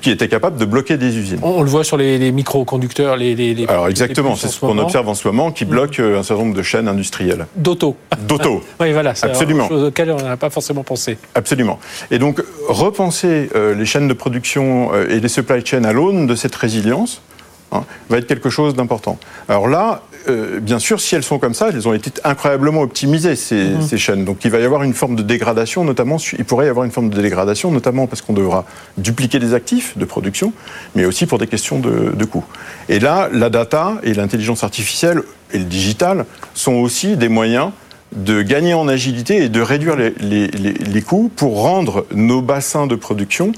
qui, 0.00 0.10
étaient 0.10 0.28
capables 0.28 0.56
de 0.56 0.64
bloquer 0.64 0.96
des 0.96 1.16
usines. 1.16 1.38
On, 1.42 1.62
le 1.62 1.70
voit 1.70 1.84
sur 1.84 1.96
les, 1.96 2.32
microconducteurs, 2.32 3.16
les, 3.16 3.34
les, 3.34 3.66
Alors 3.68 3.88
exactement, 3.88 4.34
c'est 4.36 4.48
ce 4.48 4.58
qu'on 4.58 4.78
observe 4.78 5.08
en 5.08 5.14
ce 5.14 5.26
moment 5.28 5.52
qui 5.52 5.64
bloque 5.64 5.98
mm. 5.98 6.02
euh, 6.02 6.18
un 6.18 6.22
certain 6.22 6.42
nombre 6.42 6.56
de 6.56 6.62
chaînes 6.62 6.88
industrielles. 6.88 7.46
D'auto. 7.56 7.96
D'auto. 8.26 8.62
oui, 8.80 8.92
voilà, 8.92 9.14
c'est 9.14 9.26
absolument. 9.26 9.68
Chose 9.68 9.84
auquel 9.84 10.10
on 10.10 10.16
n'a 10.16 10.36
pas 10.36 10.50
forcément 10.50 10.82
pensé. 10.82 11.16
Absolument. 11.34 11.78
Et 12.10 12.18
donc 12.18 12.42
repenser 12.68 13.50
euh, 13.54 13.74
les 13.74 13.86
chaînes 13.86 14.08
de 14.08 14.14
production 14.14 14.90
euh, 14.92 15.08
et 15.08 15.20
les 15.20 15.28
supply 15.28 15.64
chains 15.64 15.84
à 15.84 15.92
l'aune 15.92 16.26
de 16.26 16.34
cette 16.34 16.54
résilience 16.54 17.22
hein, 17.70 17.84
va 18.08 18.18
être 18.18 18.26
quelque 18.26 18.50
chose 18.50 18.74
d'important. 18.74 19.18
Alors 19.48 19.68
là, 19.68 20.02
euh, 20.28 20.60
bien 20.60 20.78
sûr, 20.78 21.00
si 21.00 21.14
elles 21.14 21.22
sont 21.22 21.38
comme 21.38 21.54
ça, 21.54 21.68
elles 21.68 21.86
ont 21.86 21.92
été 21.92 22.10
incroyablement 22.24 22.80
optimisées, 22.82 23.36
ces, 23.36 23.70
mhm. 23.70 23.82
ces, 23.82 23.98
chaînes. 23.98 24.24
Donc 24.24 24.44
il 24.44 24.50
va 24.50 24.58
y 24.58 24.64
avoir 24.64 24.82
une 24.82 24.94
forme 24.94 25.16
de 25.16 25.22
dégradation, 25.22 25.84
notamment, 25.84 26.16
il 26.38 26.44
pourrait 26.44 26.66
y 26.66 26.68
avoir 26.68 26.84
une 26.84 26.90
forme 26.90 27.10
de 27.10 27.20
dégradation, 27.20 27.70
notamment 27.70 28.06
parce 28.06 28.22
qu'on 28.22 28.32
devra 28.32 28.64
dupliquer 28.98 29.38
des 29.38 29.54
actifs 29.54 29.96
de 29.98 30.04
production, 30.04 30.52
mais 30.94 31.04
aussi 31.04 31.26
pour 31.26 31.38
des 31.38 31.46
questions 31.46 31.78
de, 31.78 32.12
de 32.14 32.24
coûts. 32.24 32.44
Et 32.88 33.00
là, 33.00 33.28
la 33.32 33.50
data 33.50 33.94
et 34.02 34.14
l'intelligence 34.14 34.64
artificielle 34.64 35.22
et 35.52 35.58
le 35.58 35.64
digital 35.64 36.24
sont 36.54 36.74
aussi 36.74 37.16
des 37.16 37.28
moyens 37.28 37.70
de 38.14 38.42
gagner 38.42 38.74
en 38.74 38.86
agilité 38.88 39.44
et 39.44 39.48
de 39.48 39.60
réduire 39.60 39.96
les, 39.96 40.14
les, 40.20 40.46
les, 40.48 40.72
les 40.72 41.02
coûts 41.02 41.30
pour 41.34 41.60
rendre 41.60 42.06
nos 42.14 42.42
bassins 42.42 42.86
de 42.86 42.94
production 42.94 43.52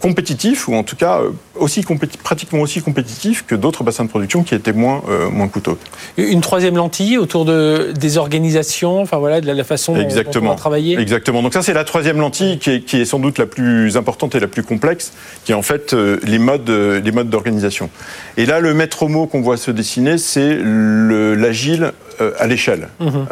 compétitif, 0.00 0.68
ou 0.68 0.74
en 0.74 0.82
tout 0.82 0.96
cas 0.96 1.20
euh, 1.20 1.30
aussi 1.56 1.84
pratiquement 2.22 2.60
aussi 2.60 2.80
compétitif 2.80 3.44
que 3.46 3.54
d'autres 3.54 3.82
bassins 3.82 4.04
de 4.04 4.08
production 4.08 4.42
qui 4.42 4.54
étaient 4.54 4.72
moins, 4.72 5.02
euh, 5.08 5.28
moins 5.28 5.48
coûteux. 5.48 5.76
Une 6.16 6.40
troisième 6.40 6.76
lentille 6.76 7.18
autour 7.18 7.44
de, 7.44 7.92
des 7.98 8.16
organisations, 8.16 9.00
enfin 9.00 9.18
voilà, 9.18 9.40
de 9.40 9.50
la, 9.50 9.64
façon 9.64 9.96
Exactement. 9.96 10.44
dont 10.44 10.50
on 10.50 10.54
va 10.54 10.58
travailler 10.58 10.98
Exactement. 10.98 11.42
Donc 11.42 11.52
ça, 11.52 11.62
c'est 11.62 11.72
la 11.72 11.84
troisième 11.84 12.18
lentille 12.18 12.58
qui 12.58 12.70
est, 12.70 12.80
qui 12.80 13.00
est, 13.00 13.04
sans 13.04 13.18
doute 13.18 13.38
la 13.38 13.46
plus 13.46 13.96
importante 13.96 14.34
et 14.34 14.40
la 14.40 14.46
plus 14.46 14.62
complexe, 14.62 15.12
qui 15.44 15.52
est 15.52 15.56
en 15.56 15.62
fait 15.62 15.92
euh, 15.92 16.18
les 16.22 16.38
modes, 16.38 16.70
les 16.70 17.12
modes 17.12 17.28
d'organisation. 17.28 17.90
Et 18.36 18.46
là, 18.46 18.60
le 18.60 18.74
maître 18.74 19.08
mot 19.08 19.26
qu'on 19.26 19.40
voit 19.40 19.56
se 19.56 19.70
dessiner, 19.70 20.18
c'est 20.18 20.58
l'agile 20.62 21.92
à 22.38 22.46
l'échelle. 22.46 22.88
Mhm. 23.00 23.26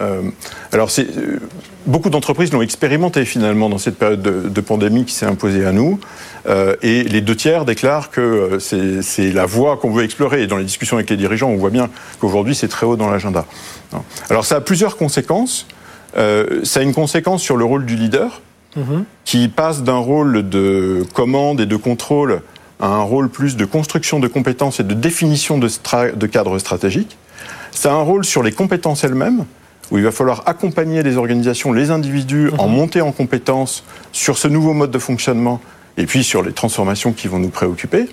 alors, 0.73 0.91
c'est 0.91 1.07
beaucoup 1.87 2.11
d'entreprises 2.11 2.53
l'ont 2.53 2.63
expérimenté 2.63 3.25
finalement 3.25 3.69
dans 3.69 3.79
cette 3.79 3.99
période 3.99 4.23
de, 4.23 4.61
pandémie 4.61 5.05
qui 5.05 5.15
s'est 5.15 5.27
imposée 5.27 5.65
à 5.65 5.73
nous. 5.73 6.01
Euh, 6.49 6.77
et 6.83 7.05
les 7.05 7.21
deux 7.21 7.37
tiers 7.37 7.65
déclarent 7.65 8.11
que 8.11 8.21
euh, 8.21 9.01
c'est 9.03 9.33
la 9.33 9.47
voie 9.47 9.77
qu'on 9.77 9.91
veut 9.91 10.05
explorer. 10.05 10.43
Et 10.43 10.47
dans 10.47 10.57
les 10.57 10.65
discussions 10.65 10.97
avec 10.97 11.11
les 11.11 11.17
dirigeants, 11.17 11.49
on 11.49 11.57
voit 11.57 11.71
bien 11.71 11.89
qu'aujourd'hui, 12.21 12.55
c'est 12.55 12.69
très 12.69 12.87
haut 12.87 12.97
dans 12.97 13.11
l'agenda. 13.11 13.47
Alors 14.31 14.45
ça 14.45 14.57
a 14.57 14.61
plusieurs 14.61 14.97
conséquences. 14.97 15.67
Euh, 16.17 16.65
ça 16.65 16.81
a 16.81 16.83
une 16.83 16.95
conséquence 16.95 17.43
sur 17.43 17.57
le 17.57 17.65
rôle 17.65 17.85
du 17.85 17.97
leader, 17.97 18.41
mm-hmm. 18.77 19.05
qui 19.25 19.49
passe 19.49 19.83
d'un 19.83 19.99
rôle 19.99 20.49
de 20.49 21.05
commande 21.13 21.61
et 21.61 21.67
de 21.67 21.77
contrôle 21.77 22.41
à 22.81 22.89
un 22.89 23.03
rôle 23.03 23.29
plus 23.29 23.57
de 23.57 23.65
construction 23.65 24.21
de 24.21 24.29
compétences 24.29 24.81
et 24.81 24.85
de 24.85 24.95
définition 24.95 25.59
de, 25.59 25.69
de 26.15 26.27
cadres 26.27 26.59
stratégiques. 26.59 27.17
Ça 27.71 27.93
a 27.93 27.95
un 27.95 28.03
rôle 28.03 28.25
sur 28.25 28.43
les 28.43 28.53
compétences 28.53 29.05
elles-mêmes, 29.05 29.45
où 29.91 29.99
il 29.99 30.05
va 30.05 30.13
falloir 30.13 30.43
accompagner 30.47 31.03
les 31.03 31.17
organisations, 31.17 31.73
les 31.73 31.91
individus 31.91 32.51
en 32.59 32.69
mhm. 32.69 32.75
montée 32.75 33.01
en 33.01 33.13
compétences 33.13 33.85
sur 34.13 34.39
ce 34.39 34.49
nouveau 34.49 34.73
mode 34.73 34.91
de 34.91 34.99
fonctionnement 34.99 35.61
et 35.97 36.07
puis 36.07 36.25
sur 36.25 36.43
les 36.43 36.53
transformations 36.53 37.13
qui 37.13 37.29
vont 37.29 37.39
nous 37.39 37.49
préoccuper. 37.49 38.09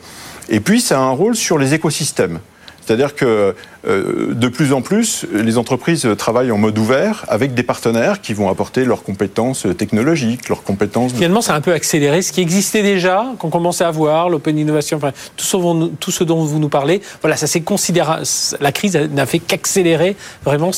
Et 0.49 0.59
puis, 0.59 0.81
ça 0.81 0.99
a 0.99 1.01
un 1.01 1.11
rôle 1.11 1.35
sur 1.35 1.57
les 1.57 1.73
écosystèmes. 1.73 2.39
C'est-à-dire 2.85 3.15
que 3.15 3.55
euh, 3.85 4.33
de 4.33 4.47
plus 4.47 4.71
en 4.71 4.81
plus, 4.81 5.25
les 5.33 5.57
entreprises 5.57 6.07
travaillent 6.17 6.51
en 6.51 6.57
mode 6.57 6.77
ouvert 6.77 7.25
avec 7.27 7.53
des 7.53 7.63
partenaires 7.63 8.21
qui 8.21 8.33
vont 8.33 8.49
apporter 8.49 8.85
leurs 8.85 9.03
compétences 9.03 9.67
technologiques, 9.77 10.47
leurs 10.47 10.63
compétences. 10.63 11.13
Finalement, 11.13 11.41
ça 11.41 11.53
a 11.53 11.57
un 11.57 11.61
peu 11.61 11.73
accéléré 11.73 12.21
ce 12.21 12.31
qui 12.31 12.41
existait 12.41 12.81
déjà, 12.81 13.25
qu'on 13.39 13.49
commençait 13.49 13.83
à 13.83 13.91
voir, 13.91 14.29
l'open 14.29 14.57
innovation, 14.57 14.97
enfin, 14.97 15.11
tout, 15.35 16.11
ce, 16.11 16.23
dont 16.23 16.43
vous 16.45 16.59
nous 16.59 16.69
parlez. 16.69 17.01
Voilà, 17.21 17.35
ça 17.35 17.47
s'est 17.47 17.61
considéré. 17.61 18.23
La 18.61 18.71
crise 18.71 18.95
n'a 18.95 19.25
fait 19.25 19.39
qu'accélérer 19.39 20.15
vraiment 20.45 20.71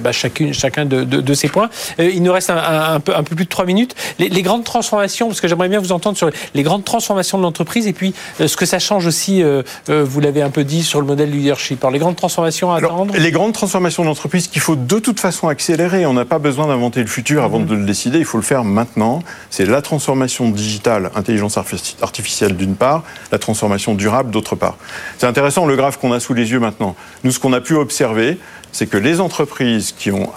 bah, 0.00 0.12
chacun 0.12 0.84
de, 0.84 1.34
ces 1.34 1.48
points. 1.48 1.70
Euh, 1.98 2.10
il 2.12 2.22
nous 2.22 2.32
reste 2.32 2.50
un, 2.50 3.00
peu, 3.00 3.16
un 3.16 3.22
peu 3.22 3.34
plus 3.34 3.44
de 3.44 3.50
trois 3.50 3.64
minutes. 3.64 3.94
Les, 4.18 4.42
grandes 4.42 4.64
transformations, 4.64 5.28
parce 5.28 5.40
que 5.40 5.48
j'aimerais 5.48 5.68
bien 5.68 5.80
vous 5.80 5.92
entendre 5.92 6.16
sur 6.16 6.30
les 6.54 6.62
grandes 6.62 6.84
transformations 6.84 7.38
de 7.38 7.42
l'entreprise 7.42 7.86
et 7.86 7.92
puis 7.92 8.14
euh, 8.40 8.48
ce 8.48 8.56
que 8.56 8.66
ça 8.66 8.78
change 8.78 9.06
aussi, 9.06 9.42
vous 9.88 10.20
l'avez 10.20 10.42
un 10.42 10.50
peu 10.50 10.64
dit, 10.64 10.82
sur 10.82 11.00
le 11.00 11.06
modèle 11.10 11.30
leadership. 11.30 11.82
Alors, 11.82 11.90
les 11.90 11.98
grandes 11.98 12.16
transformations 12.16 12.72
à 12.72 12.78
attendre 12.78 13.14
Les 13.16 13.32
grandes 13.32 13.52
transformations 13.52 14.04
d'entreprise 14.04 14.46
qu'il 14.46 14.62
faut 14.62 14.76
de 14.76 14.98
toute 15.00 15.18
façon 15.18 15.48
accélérer. 15.48 16.06
On 16.06 16.12
n'a 16.12 16.24
pas 16.24 16.38
besoin 16.38 16.68
d'inventer 16.68 17.00
le 17.00 17.08
futur 17.08 17.42
avant 17.42 17.58
mhm. 17.58 17.66
de 17.66 17.74
le 17.74 17.84
décider. 17.84 18.18
Il 18.18 18.24
faut 18.24 18.38
le 18.38 18.44
faire 18.44 18.64
maintenant. 18.64 19.22
C'est 19.50 19.66
la 19.66 19.82
transformation 19.82 20.50
digitale, 20.50 21.10
intelligence 21.16 21.58
artificielle 21.58 22.56
d'une 22.56 22.76
part, 22.76 23.02
la 23.32 23.38
transformation 23.38 23.94
durable 23.94 24.30
d'autre 24.30 24.54
part. 24.54 24.76
C'est 25.18 25.26
intéressant 25.26 25.66
le 25.66 25.76
graphe 25.76 25.98
qu'on 25.98 26.12
a 26.12 26.20
sous 26.20 26.34
les 26.34 26.52
yeux 26.52 26.60
maintenant. 26.60 26.94
Nous, 27.24 27.32
ce 27.32 27.40
qu'on 27.40 27.52
a 27.52 27.60
pu 27.60 27.74
observer, 27.74 28.38
c'est 28.70 28.86
que 28.86 28.96
les 28.96 29.20
entreprises 29.20 29.92
qui 29.92 30.12
ont 30.12 30.30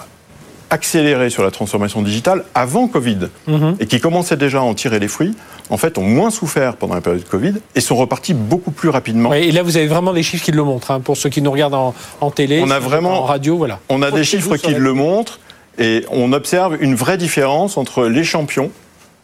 accéléré 0.70 1.30
sur 1.30 1.44
la 1.44 1.52
transformation 1.52 2.02
digitale 2.02 2.44
avant 2.54 2.88
Covid 2.88 3.28
mhm. 3.46 3.76
et 3.78 3.86
qui 3.86 4.00
commençaient 4.00 4.36
déjà 4.36 4.58
à 4.58 4.62
en 4.62 4.74
tirer 4.74 4.98
les 4.98 5.08
fruits, 5.08 5.36
en 5.70 5.76
fait, 5.76 5.98
ont 5.98 6.02
moins 6.02 6.30
souffert 6.30 6.76
pendant 6.76 6.94
la 6.94 7.00
période 7.00 7.22
de 7.22 7.28
Covid 7.28 7.54
et 7.74 7.80
sont 7.80 7.96
repartis 7.96 8.34
beaucoup 8.34 8.70
plus 8.70 8.88
rapidement. 8.88 9.32
et 9.32 9.50
là, 9.50 9.62
vous 9.62 9.76
avez 9.76 9.86
vraiment 9.86 10.12
des 10.12 10.22
chiffres 10.22 10.44
qui 10.44 10.52
le 10.52 10.62
montrent, 10.62 10.90
hein, 10.90 11.00
pour 11.00 11.16
ceux 11.16 11.30
qui 11.30 11.42
nous 11.42 11.50
regardent 11.50 11.94
en, 12.20 12.30
télé, 12.30 12.60
on 12.62 12.70
a 12.70 12.78
vraiment, 12.78 13.22
en 13.22 13.24
radio, 13.24 13.56
voilà. 13.56 13.80
On 13.88 14.02
a 14.02 14.10
des 14.10 14.24
chiffres 14.24 14.56
qui 14.56 14.74
le 14.74 14.92
montrent 14.92 15.40
et 15.78 16.04
on 16.10 16.32
observe 16.32 16.76
une 16.80 16.94
vraie 16.94 17.18
différence 17.18 17.76
entre 17.76 18.06
les 18.06 18.24
champions 18.24 18.70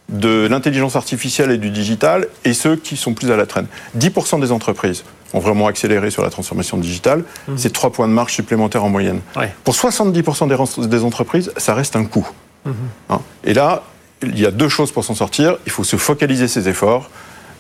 de 0.09 0.49
l'intelligence 0.51 0.97
artificielle 0.97 1.51
et 1.51 1.59
du 1.59 1.71
digital 1.71 2.27
et 2.45 2.53
ceux 2.53 2.77
qui 2.77 2.97
sont 2.97 3.15
plus 3.15 3.31
à 3.31 3.37
la 3.37 3.47
traîne. 3.47 3.67
10% 3.99 4.41
des 4.41 4.51
entreprises 4.51 5.05
ont 5.33 5.39
vraiment 5.39 5.69
accéléré 5.69 6.11
sur 6.11 6.25
la 6.25 6.31
transformation 6.31 6.77
digitale. 6.77 7.23
Mmh. 7.47 7.53
C'est 7.57 7.73
3 7.73 7.93
points 7.93 8.09
de 8.09 8.13
marche 8.13 8.35
supplémentaires 8.35 8.85
en 8.85 8.89
moyenne. 8.89 9.21
Pour 9.63 9.75
70% 9.75 10.89
des, 10.89 11.05
entreprises, 11.05 11.53
ça 11.57 11.75
reste 11.75 11.95
un 11.95 12.05
coût. 12.05 12.29
Mmh. 12.65 12.71
Hein. 13.11 13.21
et 13.45 13.55
là, 13.55 13.85
il 14.23 14.39
y 14.39 14.47
a 14.47 14.51
deux 14.51 14.69
choses 14.69 14.93
pour 14.93 15.05
s'en 15.05 15.15
sortir. 15.15 15.57
Il 15.67 15.73
faut 15.73 15.85
se 15.85 15.97
focaliser 15.97 16.49
ses 16.49 16.69
efforts, 16.69 17.11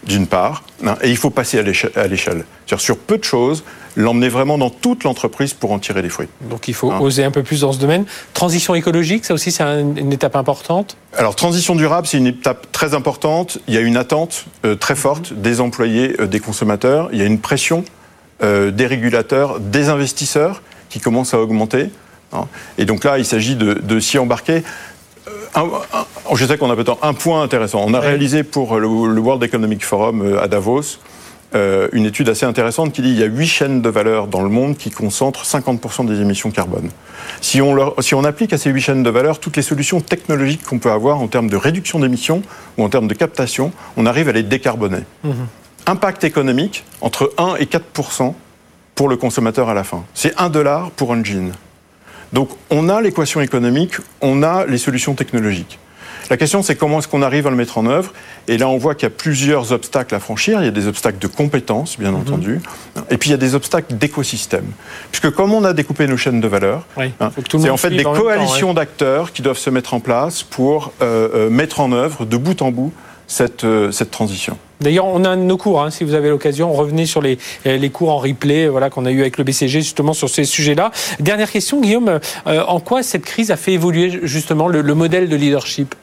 d'une 0.05 0.27
part, 0.27 0.63
hein, 0.85 0.97
et 1.03 1.11
il 1.11 1.17
faut 1.17 1.31
passer 1.31 1.59
à 1.59 2.07
l'échelle. 2.07 2.45
Sur 2.79 2.97
peu 2.97 3.19
de 3.19 3.25
choses, 3.25 3.65
l'emmener 3.97 4.29
vraiment 4.29 4.59
dans 4.59 4.71
toute 4.71 5.05
l'entreprise 5.05 5.53
pour 5.53 5.73
en 5.73 5.79
tirer 5.79 6.03
les 6.03 6.09
fruits. 6.09 6.29
Donc 6.43 6.69
il 6.69 6.75
faut 6.75 6.91
hein. 6.91 7.01
oser 7.01 7.25
un 7.25 7.31
peu 7.31 7.43
plus 7.43 7.61
dans 7.61 7.73
ce 7.73 7.79
domaine. 7.79 8.05
Transition 8.35 8.75
écologique, 8.75 9.25
ça 9.25 9.35
aussi 9.35 9.53
c'est 9.53 9.63
une 9.63 10.13
étape 10.13 10.37
importante? 10.37 10.97
Alors 11.17 11.35
transition 11.35 11.75
durable, 11.75 12.07
c'est 12.07 12.19
une 12.19 12.29
étape 12.29 12.71
très 12.73 12.95
importante. 12.95 13.59
Il 13.69 13.75
y 13.75 13.77
a 13.77 13.81
une 13.81 13.97
attente 13.97 14.47
euh, 14.65 14.75
très 14.75 14.97
forte 14.97 15.33
des 15.33 15.61
employés, 15.61 16.17
euh, 16.21 16.27
des 16.27 16.41
consommateurs. 16.41 17.09
Il 17.13 17.19
y 17.19 17.23
a 17.23 17.27
une 17.27 17.41
pression 17.41 17.85
euh, 18.43 18.71
des 18.71 18.87
régulateurs, 18.87 19.61
des 19.61 19.89
investisseurs 19.89 20.63
qui 20.89 21.01
commence 21.01 21.35
à 21.35 21.41
augmenter. 21.41 21.91
Hein. 22.33 22.47
Et 22.79 22.85
donc 22.85 23.05
là, 23.05 23.19
il 23.19 23.27
s'agit 23.27 23.57
de, 23.57 24.01
s'y 24.01 24.19
embarquer. 24.19 24.63
Je 26.37 26.47
sais 26.47 26.59
qu'on 26.59 26.71
a 26.71 26.77
peut-être 26.77 26.99
un 27.03 27.15
point 27.15 27.43
intéressant. 27.43 27.85
On 27.87 27.95
a 27.95 28.01
réalisé 28.01 28.43
pour 28.43 28.79
le 28.79 28.87
World 28.87 29.43
Economic 29.43 29.85
Forum 29.85 30.39
à 30.41 30.49
Davos 30.49 30.99
euh, 31.55 31.89
une 31.93 32.07
étude 32.07 32.29
assez 32.29 32.47
intéressante 32.47 32.93
qui 32.93 33.03
dit 33.03 33.09
qu'il 33.09 33.19
y 33.19 33.25
a 33.25 33.27
huit 33.27 33.49
chaînes 33.49 33.83
de 33.83 33.89
valeur 33.89 34.29
dans 34.29 34.41
le 34.41 34.49
monde 34.49 34.77
qui 34.77 34.91
concentrent 34.91 35.45
50% 35.45 36.07
des 36.07 36.21
émissions 36.21 36.53
carbone. 36.53 36.91
Si 37.41 37.61
on, 37.61 37.95
si 38.01 38.15
on 38.15 38.23
applique 38.23 38.53
à 38.53 38.59
ces 38.59 38.71
huit 38.71 38.81
chaînes 38.81 39.03
de 39.03 39.11
valeur 39.11 39.41
toutes 39.41 39.57
les 39.57 39.63
solutions 39.63 40.01
technologiques 40.01 40.63
qu'on 40.63 40.79
peut 40.79 40.93
avoir 40.93 41.21
en 41.21 41.27
termes 41.27 41.51
de 41.51 41.57
réduction 41.57 41.99
d'émissions 41.99 42.43
ou 42.79 42.85
en 42.85 42.89
termes 42.89 43.09
de 43.09 43.15
captation, 43.15 43.73
on 43.97 44.07
arrive 44.07 44.29
à 44.29 44.33
les 44.33 44.45
décarboner. 44.45 45.01
Mhm. 45.25 45.47
Impact 45.87 46.23
économique 46.23 46.85
entre 47.01 47.33
1 47.37 47.57
et 47.57 47.65
4% 47.65 48.35
pour 48.95 49.09
le 49.09 49.17
consommateur 49.17 49.69
à 49.69 49.75
la 49.75 49.83
fin. 49.83 50.05
C'est 50.15 50.39
1 50.41 50.51
dollar 50.51 50.93
pour 50.93 51.13
un 51.13 51.25
jean. 51.25 51.53
Donc 52.33 52.51
on 52.71 52.89
a 52.89 53.01
l'équation 53.01 53.41
économique, 53.41 53.95
on 54.21 54.45
a 54.45 54.67
les 54.67 54.79
solutions 54.79 55.15
technologiques. 55.15 55.81
La 56.31 56.37
question, 56.37 56.63
c'est 56.63 56.77
comment 56.77 57.01
est-ce 57.01 57.09
qu'on 57.09 57.23
arrive 57.23 57.47
à 57.47 57.51
le 57.51 57.57
mettre 57.57 57.79
en 57.79 57.87
œuvre 57.87 58.13
Et 58.47 58.57
là, 58.57 58.69
on 58.69 58.79
voit 58.79 58.95
qu'il 58.95 59.05
y 59.09 59.13
a 59.13 59.15
plusieurs 59.15 59.73
obstacles 59.73 60.15
à 60.15 60.21
franchir. 60.21 60.61
Il 60.61 60.65
y 60.65 60.69
a 60.69 60.73
des 60.73 60.87
obstacles 60.87 61.19
de 61.19 61.27
compétences, 61.27 61.99
bien 61.99 62.13
mhm. 62.13 62.21
entendu. 62.21 62.61
Et 63.11 63.17
puis, 63.17 63.31
il 63.31 63.33
y 63.33 63.35
a 63.35 63.39
des 63.39 63.55
obstacles 63.55 63.97
d'écosystème. 63.97 64.67
Puisque 65.11 65.31
comme 65.31 65.53
on 65.53 65.65
a 65.65 65.73
découpé 65.73 66.07
nos 66.07 66.17
chaînes 66.17 66.41
de 66.41 66.49
valeur, 66.49 66.87
hein, 66.99 67.31
c'est 67.59 67.71
en 67.71 67.77
fait 67.77 67.91
des 67.91 68.05
coalitions 68.05 68.75
d'acteurs 68.75 69.33
qui 69.33 69.43
doivent 69.43 69.59
se 69.59 69.71
mettre 69.71 69.95
en 69.95 70.01
place 70.01 70.43
pour 70.43 70.93
euh, 71.03 71.29
euh, 71.35 71.51
mettre 71.51 71.81
en 71.81 71.93
œuvre, 71.93 72.25
de 72.25 72.37
bout 72.37 72.63
en 72.63 72.71
bout, 72.71 72.93
cette, 73.27 73.65
euh, 73.65 73.91
cette 73.91 74.11
transition. 74.11 74.57
D'ailleurs, 74.81 75.07
on 75.07 75.25
a 75.25 75.29
un 75.29 75.37
de 75.37 75.43
nos 75.43 75.57
cours, 75.57 75.83
hein, 75.83 75.91
si 75.91 76.05
vous 76.05 76.15
avez 76.15 76.31
l'occasion, 76.31 76.73
revenez 76.73 77.07
sur 77.07 77.21
les, 77.21 77.39
les 77.65 77.91
cours 77.91 78.11
en 78.11 78.19
replay 78.19 78.67
voilà, 78.67 78.89
qu'on 78.89 79.05
a 79.05 79.11
eu 79.11 79.21
avec 79.21 79.37
le 79.37 79.45
BCG 79.45 79.83
justement 79.83 80.15
sur 80.15 80.31
ces 80.31 80.45
sujets-là. 80.45 80.91
Dernière 81.21 81.51
question, 81.51 81.81
Guillaume, 81.81 82.19
en 82.47 82.81
quoi 82.81 83.03
cette 83.03 83.25
crise 83.25 83.51
a 83.51 83.57
fait 83.57 83.73
évoluer 83.73 84.21
justement 84.23 84.69
le 84.69 84.95
modèle 84.95 85.29
de 85.29 85.37
leadership? 85.37 85.95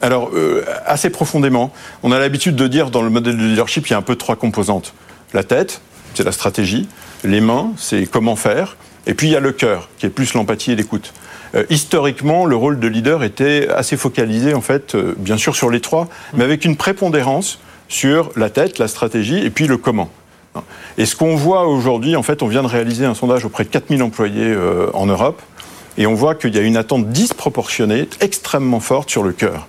Alors, 0.00 0.30
euh, 0.34 0.64
assez 0.86 1.10
profondément. 1.10 1.72
On 2.02 2.12
a 2.12 2.18
l'habitude 2.18 2.56
de 2.56 2.66
dire 2.66 2.90
dans 2.90 3.02
le 3.02 3.10
modèle 3.10 3.36
de 3.36 3.42
leadership, 3.42 3.86
il 3.88 3.90
y 3.90 3.94
a 3.94 3.98
un 3.98 4.02
peu 4.02 4.16
trois 4.16 4.36
composantes. 4.36 4.94
La 5.34 5.44
tête, 5.44 5.82
c'est 6.14 6.24
la 6.24 6.32
stratégie. 6.32 6.88
Les 7.22 7.40
mains, 7.40 7.72
c'est 7.76 8.06
comment 8.06 8.36
faire. 8.36 8.76
Et 9.06 9.14
puis 9.14 9.28
il 9.28 9.32
y 9.32 9.36
a 9.36 9.40
le 9.40 9.52
cœur, 9.52 9.88
qui 9.98 10.06
est 10.06 10.10
plus 10.10 10.32
l'empathie 10.34 10.72
et 10.72 10.76
l'écoute. 10.76 11.12
Euh, 11.54 11.64
historiquement, 11.68 12.46
le 12.46 12.56
rôle 12.56 12.80
de 12.80 12.88
leader 12.88 13.24
était 13.24 13.68
assez 13.68 13.96
focalisé, 13.96 14.54
en 14.54 14.60
fait, 14.60 14.94
euh, 14.94 15.14
bien 15.18 15.36
sûr 15.36 15.54
sur 15.54 15.68
les 15.68 15.80
trois, 15.80 16.08
mais 16.32 16.44
avec 16.44 16.64
une 16.64 16.76
prépondérance 16.76 17.58
sur 17.88 18.30
la 18.36 18.50
tête, 18.50 18.78
la 18.78 18.88
stratégie 18.88 19.44
et 19.44 19.50
puis 19.50 19.66
le 19.66 19.76
comment. 19.76 20.10
Et 20.98 21.06
ce 21.06 21.14
qu'on 21.14 21.36
voit 21.36 21.66
aujourd'hui, 21.66 22.16
en 22.16 22.22
fait, 22.22 22.42
on 22.42 22.48
vient 22.48 22.62
de 22.62 22.68
réaliser 22.68 23.04
un 23.04 23.14
sondage 23.14 23.44
auprès 23.44 23.64
de 23.64 23.68
4000 23.68 24.02
employés 24.02 24.56
en 24.94 25.06
Europe, 25.06 25.40
et 25.96 26.06
on 26.06 26.14
voit 26.14 26.34
qu'il 26.34 26.54
y 26.54 26.58
a 26.58 26.62
une 26.62 26.76
attente 26.76 27.08
disproportionnée, 27.10 28.08
extrêmement 28.20 28.80
forte 28.80 29.10
sur 29.10 29.22
le 29.22 29.32
cœur 29.32 29.68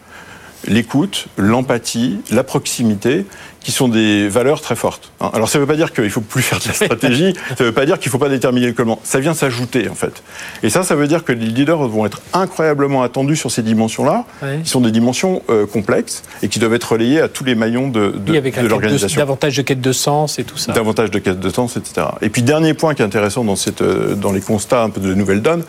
l'écoute, 0.68 1.28
l'empathie, 1.38 2.20
la 2.32 2.44
proximité, 2.44 3.26
qui 3.64 3.72
sont 3.72 3.88
des 3.88 4.28
valeurs 4.28 4.62
très 4.62 4.76
fortes. 4.76 5.12
Hein. 5.20 5.30
Alors 5.34 5.48
ça 5.48 5.60
ne 5.60 5.64
veut 5.64 5.68
pas 5.68 5.76
dire 5.76 5.94
qu'il 5.94 6.10
faut 6.10 6.22
plus 6.22 6.42
faire 6.42 6.60
de 6.60 6.68
la 6.68 6.74
stratégie, 6.74 7.34
ça 7.50 7.64
ne 7.64 7.66
veut 7.66 7.74
pas 7.74 7.86
dire 7.86 8.00
qu'il 8.00 8.10
ne 8.10 8.12
faut 8.12 8.18
pas 8.18 8.30
déterminer 8.30 8.68
le 8.68 8.74
comment. 8.74 9.00
Ça 9.04 9.20
vient 9.20 9.34
s'ajouter 9.34 9.88
en 9.88 9.94
fait. 9.94 10.24
Et 10.64 10.70
ça, 10.70 10.84
ça 10.84 10.96
veut 10.96 11.08
dire 11.08 11.24
que 11.24 11.32
les 11.32 11.46
leaders 11.46 11.88
vont 11.88 12.06
être 12.06 12.22
incroyablement 12.34 13.04
attendus 13.04 13.36
sur 13.36 13.52
ces 13.52 13.62
dimensions-là, 13.62 14.26
qui 14.64 14.70
sont 14.70 14.82
des 14.82 14.92
dimensions 14.92 15.44
euh, 15.50 15.68
complexes 15.68 16.24
et 16.42 16.48
qui 16.48 16.60
doivent 16.60 16.74
être 16.74 16.92
relayées 16.92 17.22
à 17.22 17.28
tous 17.28 17.44
les 17.44 17.56
maillons 17.56 17.88
de, 17.88 18.10
de, 18.10 18.40
de 18.40 18.68
l'organisation. 18.68 19.20
Davantage 19.20 19.58
de 19.58 19.62
quête 19.62 19.82
de 19.82 19.92
sens 19.92 20.40
et 20.40 20.44
tout 20.44 20.58
ça. 20.58 20.72
Davantage 20.74 21.12
de 21.12 21.20
quête 21.20 21.40
de 21.40 21.50
sens, 21.50 21.78
etc. 21.78 22.08
Et 22.22 22.30
puis 22.30 22.42
dernier 22.42 22.74
point 22.74 22.96
qui 22.96 23.04
est 23.04 23.06
intéressant 23.06 23.44
dans, 23.44 23.56
cette, 23.56 23.82
euh, 23.82 24.16
dans 24.16 24.32
les 24.32 24.42
constats 24.42 24.84
un 24.84 24.90
peu 24.90 25.02
de 25.02 25.14
nouvelles 25.14 25.42
donnes, 25.42 25.64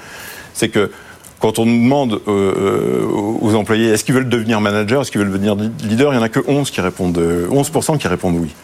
c'est 0.55 0.69
que 0.69 0.91
quand 1.43 1.59
on 1.59 1.67
demande 1.67 2.21
euh, 2.29 2.55
euh, 2.57 3.39
aux 3.41 3.55
employés 3.57 3.89
est-ce 3.89 4.05
qu'ils 4.05 4.15
veulent 4.15 4.29
devenir 4.29 4.61
manager, 4.61 5.03
est-ce 5.03 5.11
qu'ils 5.11 5.21
veulent 5.21 5.33
devenir 5.33 5.57
leader, 5.57 6.13
il 6.13 6.17
n'y 6.17 6.23
en 6.23 6.25
a 6.25 6.29
que 6.29 6.41
11 6.47 6.71
qui 6.71 6.81
répondent, 6.81 7.19
11% 7.19 7.99
qui 7.99 8.09
répondent 8.09 8.37
oui. 8.39 8.55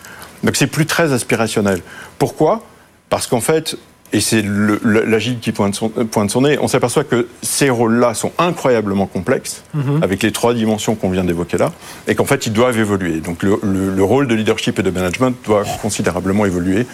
Donc 0.44 0.54
c'est 0.54 0.68
plus 0.68 0.86
très 0.86 1.12
aspirationnel. 1.12 1.82
Pourquoi? 2.18 2.62
Parce 3.10 3.26
qu'en 3.26 3.40
fait, 3.40 3.76
et 4.12 4.20
c'est 4.20 4.42
l'agile 4.84 5.38
qui 5.38 5.52
pointe 5.52 5.74
son, 5.74 5.88
pointe 5.88 6.30
son, 6.30 6.42
nez, 6.42 6.56
on 6.60 6.68
s'aperçoit 6.68 7.04
que 7.04 7.26
ces 7.42 7.68
rôles-là 7.68 8.14
sont 8.14 8.32
incroyablement 8.38 9.06
complexes, 9.06 9.64
mhm. 9.74 10.02
avec 10.02 10.22
les 10.22 10.32
trois 10.32 10.54
dimensions 10.54 10.94
qu'on 10.94 11.10
vient 11.10 11.24
d'évoquer 11.24 11.58
là, 11.58 11.72
et 12.06 12.14
qu'en 12.14 12.24
fait, 12.24 12.46
ils 12.46 12.52
doivent 12.52 12.78
évoluer. 12.78 13.20
Donc 13.20 13.42
le, 13.42 13.58
le, 13.62 14.04
rôle 14.04 14.26
de 14.26 14.34
leadership 14.34 14.78
et 14.78 14.82
de 14.82 14.90
management 14.90 15.34
doit 15.44 15.64
considérablement 15.82 16.46
évoluer 16.46 16.86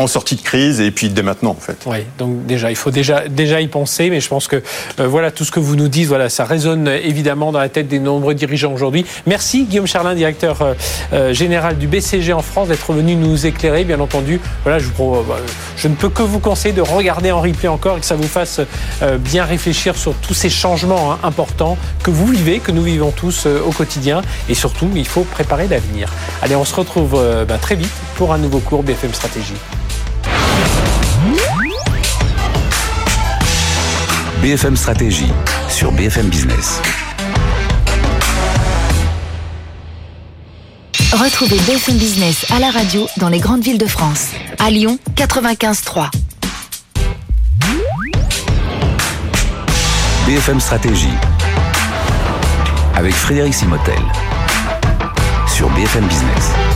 en 0.00 0.06
sortie 0.06 0.36
de 0.36 0.40
crise 0.40 0.80
et 0.80 0.90
puis 0.90 1.10
dès 1.10 1.22
maintenant 1.22 1.50
en 1.50 1.60
fait. 1.60 1.76
Oui, 1.86 1.98
donc 2.18 2.46
déjà 2.46 2.70
il 2.70 2.76
faut 2.76 2.90
déjà 2.90 3.28
déjà 3.28 3.60
y 3.60 3.68
penser, 3.68 4.08
mais 4.08 4.20
je 4.20 4.28
pense 4.28 4.48
que 4.48 4.62
euh, 4.98 5.06
voilà 5.06 5.30
tout 5.30 5.44
ce 5.44 5.50
que 5.50 5.60
vous 5.60 5.76
nous 5.76 5.88
dites, 5.88 6.06
voilà 6.06 6.28
ça 6.30 6.44
résonne 6.44 6.88
évidemment 6.88 7.52
dans 7.52 7.58
la 7.58 7.68
tête 7.68 7.86
des 7.86 7.98
nombreux 7.98 8.34
dirigeants 8.34 8.72
aujourd'hui. 8.72 9.04
Merci 9.26 9.64
Guillaume 9.64 9.86
Charlin, 9.86 10.14
directeur 10.14 10.62
euh, 10.62 10.74
euh, 11.12 11.34
général 11.34 11.76
du 11.76 11.86
BCG 11.86 12.32
en 12.32 12.40
France, 12.40 12.68
d'être 12.68 12.92
venu 12.92 13.14
nous 13.14 13.46
éclairer. 13.46 13.84
Bien 13.84 14.00
entendu, 14.00 14.40
voilà 14.62 14.78
je, 14.78 15.88
ne 15.88 15.94
peux 15.94 16.08
que 16.08 16.22
vous 16.22 16.38
conseiller 16.38 16.74
de 16.74 16.80
regarder 16.80 17.30
en 17.30 17.40
replay 17.40 17.68
encore 17.68 17.98
et 17.98 18.00
que 18.00 18.06
ça 18.06 18.16
vous 18.16 18.28
fasse 18.28 18.60
bien 19.18 19.44
réfléchir 19.44 19.96
sur 19.96 20.14
tous 20.14 20.34
ces 20.34 20.50
changements 20.50 21.12
hein, 21.12 21.18
importants 21.22 21.76
que 22.02 22.10
vous 22.10 22.26
vivez, 22.26 22.60
que 22.60 22.72
nous 22.72 22.82
vivons 22.82 23.10
tous 23.10 23.46
au 23.46 23.70
quotidien, 23.70 24.22
et 24.48 24.54
surtout 24.54 24.88
il 24.94 25.06
faut 25.06 25.24
préparer 25.24 25.68
l'avenir. 25.68 26.12
Allez, 26.42 26.56
on 26.56 26.64
se 26.64 26.74
retrouve 26.74 27.20
bah, 27.48 27.58
très 27.58 27.74
vite 27.74 27.92
pour 28.16 28.32
un 28.32 28.38
nouveau 28.38 28.60
cours 28.60 28.82
BFM 28.82 29.12
Stratégie. 29.12 29.54
BFM 34.42 34.74
Stratégie 34.74 35.30
sur 35.68 35.92
BFM 35.92 36.28
Business. 36.30 36.80
Retrouvez 41.12 41.58
BFM 41.66 41.98
Business 41.98 42.46
à 42.50 42.58
la 42.58 42.70
radio 42.70 43.06
dans 43.18 43.28
les 43.28 43.38
grandes 43.38 43.62
villes 43.62 43.76
de 43.76 43.84
France. 43.86 44.28
À 44.58 44.70
Lyon, 44.70 44.98
95.3. 45.14 46.08
BFM 50.26 50.58
Stratégie 50.58 51.08
avec 52.94 53.12
Frédéric 53.12 53.52
Simotel 53.52 54.00
sur 55.54 55.68
BFM 55.68 56.06
Business. 56.06 56.69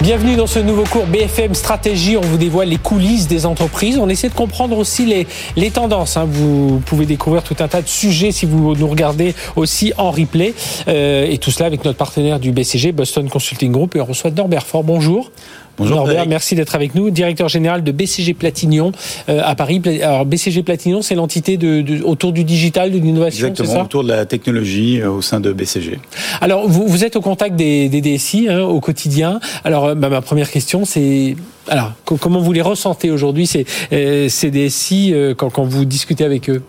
Bienvenue 0.00 0.36
dans 0.36 0.46
ce 0.46 0.60
nouveau 0.60 0.84
cours 0.84 1.06
BFM 1.06 1.54
Stratégie. 1.54 2.16
On 2.16 2.20
vous 2.20 2.36
dévoile 2.36 2.68
les 2.68 2.76
coulisses 2.76 3.26
des 3.26 3.46
entreprises. 3.46 3.98
On 3.98 4.08
essaie 4.08 4.28
de 4.28 4.34
comprendre 4.34 4.78
aussi 4.78 5.04
les, 5.04 5.26
les 5.56 5.72
tendances. 5.72 6.16
Hein. 6.16 6.24
Vous 6.24 6.80
pouvez 6.86 7.04
découvrir 7.04 7.42
tout 7.42 7.56
un 7.58 7.66
tas 7.66 7.82
de 7.82 7.88
sujets 7.88 8.30
si 8.30 8.46
vous 8.46 8.76
nous 8.76 8.86
regardez 8.86 9.34
aussi 9.56 9.92
en 9.98 10.12
replay. 10.12 10.54
Euh, 10.86 11.26
et 11.28 11.38
tout 11.38 11.50
cela 11.50 11.66
avec 11.66 11.84
notre 11.84 11.98
partenaire 11.98 12.38
du 12.38 12.52
BCG, 12.52 12.92
Boston 12.92 13.28
Consulting 13.28 13.72
Group. 13.72 13.96
Et 13.96 14.00
on 14.00 14.04
reçoit 14.04 14.30
Norbert 14.30 14.66
Fort. 14.66 14.84
Bonjour. 14.84 15.32
Bonjour 15.78 15.96
Norbert, 15.96 16.26
merci 16.26 16.56
d'être 16.56 16.74
avec 16.74 16.96
nous, 16.96 17.10
directeur 17.10 17.48
général 17.48 17.84
de 17.84 17.92
BCG 17.92 18.34
Platignon 18.34 18.90
euh, 19.28 19.40
à 19.44 19.54
Paris. 19.54 19.80
Alors 20.02 20.26
BCG 20.26 20.64
Platignon, 20.64 21.02
c'est 21.02 21.14
l'entité 21.14 21.56
de, 21.56 22.02
autour 22.02 22.32
du 22.32 22.42
digital, 22.42 22.90
de 22.90 22.98
l'innovation, 22.98 23.46
Exactement, 23.46 23.84
autour 23.84 24.02
de 24.02 24.08
la 24.08 24.26
technologie 24.26 25.00
euh, 25.00 25.10
au 25.10 25.22
sein 25.22 25.38
de 25.38 25.52
BCG. 25.52 26.00
Alors 26.40 26.68
vous, 26.68 26.88
vous 26.88 27.04
êtes 27.04 27.14
au 27.14 27.20
contact 27.20 27.54
des, 27.54 27.88
des 27.88 28.00
DSI 28.00 28.48
hein, 28.48 28.62
au 28.62 28.80
quotidien. 28.80 29.38
Alors 29.62 29.84
euh, 29.84 29.94
bah, 29.94 30.08
ma 30.08 30.20
première 30.20 30.50
question, 30.50 30.84
c'est 30.84 31.36
alors 31.68 31.92
comment 32.06 32.40
vous 32.40 32.52
les 32.52 32.62
ressentez 32.62 33.10
aujourd'hui 33.10 33.46
ces, 33.46 33.66
ces 33.90 34.50
DSI 34.50 35.14
quand, 35.36 35.50
quand 35.50 35.64
vous 35.64 35.84
discutez 35.84 36.24
avec 36.24 36.48
eux? 36.48 36.62